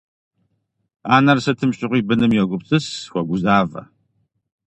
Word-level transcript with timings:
Анэр 1.15 1.39
сытым 1.45 1.71
щыгъуи 1.77 2.01
быным 2.07 2.31
йогупсыс, 2.37 2.85
хуогузавэ. 3.11 3.81